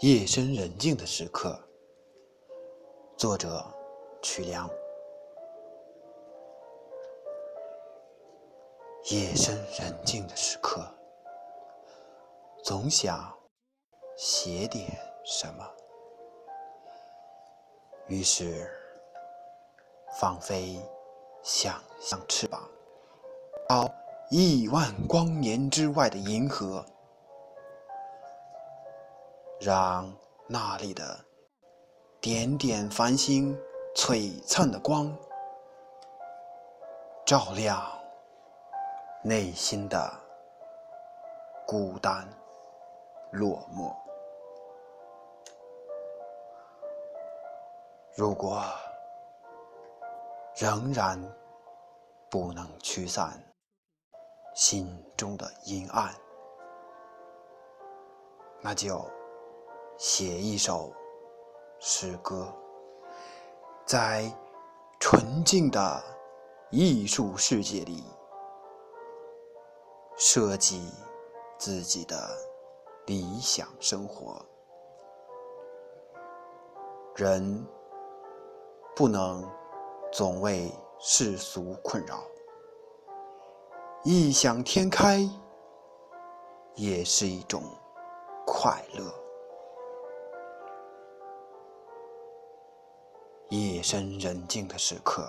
[0.00, 1.58] 夜深人静的时刻，
[3.16, 3.64] 作者
[4.20, 4.68] 曲梁。
[9.10, 10.86] 夜深人静的时刻，
[12.62, 13.34] 总想
[14.18, 14.86] 写点
[15.24, 15.66] 什么，
[18.06, 18.70] 于是
[20.20, 20.78] 放飞
[21.42, 22.68] 想象翅膀，
[23.66, 23.90] 到
[24.30, 26.84] 亿万光年之外的银河。
[29.58, 30.12] 让
[30.46, 31.24] 那里的
[32.20, 33.58] 点点繁星
[33.94, 35.16] 璀璨的光，
[37.24, 37.82] 照亮
[39.24, 40.12] 内心的
[41.66, 42.28] 孤单
[43.32, 43.94] 落寞。
[48.14, 48.62] 如果
[50.54, 51.20] 仍然
[52.30, 53.42] 不能驱散
[54.54, 54.86] 心
[55.16, 56.14] 中的阴暗，
[58.60, 59.15] 那就。
[59.98, 60.92] 写一首
[61.78, 62.52] 诗歌，
[63.86, 64.30] 在
[65.00, 66.02] 纯净的
[66.70, 68.04] 艺术世界里，
[70.16, 70.92] 设计
[71.56, 72.28] 自己的
[73.06, 74.44] 理想生活。
[77.14, 77.66] 人
[78.94, 79.50] 不能
[80.12, 82.22] 总为世俗困扰，
[84.04, 85.26] 异想天开
[86.74, 87.62] 也是一种
[88.46, 89.25] 快乐。
[93.56, 95.26] 夜深人静的时刻，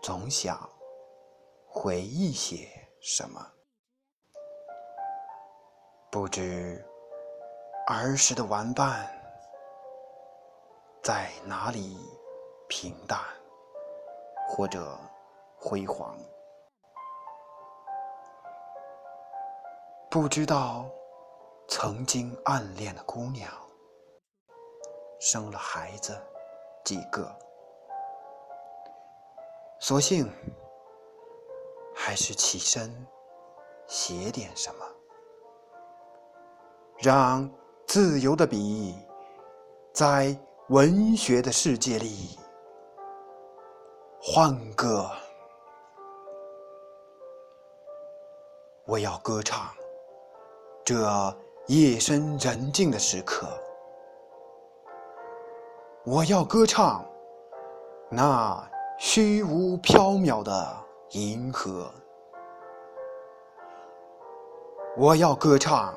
[0.00, 0.70] 总想
[1.66, 2.68] 回忆些
[3.00, 3.44] 什么。
[6.10, 6.84] 不知
[7.88, 9.10] 儿时的玩伴
[11.02, 11.96] 在哪里
[12.68, 13.18] 平淡
[14.48, 14.96] 或者
[15.56, 16.16] 辉煌，
[20.10, 20.84] 不知道
[21.66, 23.61] 曾经暗恋的姑娘。
[25.24, 26.20] 生了孩子
[26.82, 27.32] 几个，
[29.78, 30.28] 索性
[31.94, 32.92] 还是起身
[33.86, 34.84] 写点什么，
[36.98, 37.48] 让
[37.86, 38.96] 自由的笔
[39.94, 40.36] 在
[40.70, 42.36] 文学的世界里
[44.20, 45.08] 欢歌。
[48.86, 49.72] 我要歌唱
[50.84, 50.96] 这
[51.68, 53.46] 夜深人静的时刻。
[56.04, 57.04] 我要歌唱
[58.10, 58.68] 那
[58.98, 60.76] 虚无缥缈的
[61.10, 61.88] 银河，
[64.96, 65.94] 我要歌唱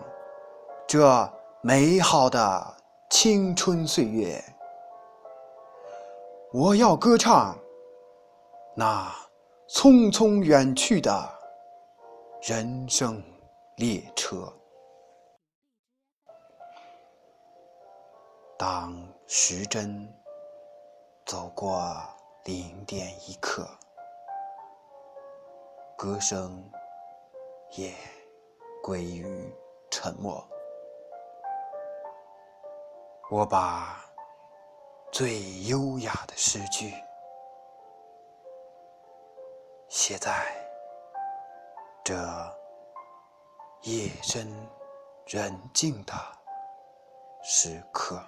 [0.86, 1.28] 这
[1.62, 2.78] 美好的
[3.10, 4.40] 青春岁月，
[6.54, 7.58] 我要歌唱
[8.76, 9.12] 那
[9.68, 11.12] 匆匆远去的
[12.44, 13.24] 人生
[13.78, 14.54] 列车。
[18.68, 20.12] 当时针
[21.24, 21.96] 走过
[22.46, 23.70] 零点一刻，
[25.96, 26.68] 歌声
[27.74, 27.94] 也
[28.82, 29.54] 归于
[29.92, 30.44] 沉默。
[33.30, 34.04] 我把
[35.12, 36.92] 最优雅的诗句
[39.90, 40.44] 写在
[42.04, 42.16] 这
[43.84, 44.52] 夜深
[45.28, 46.14] 人静的
[47.44, 48.20] 时刻。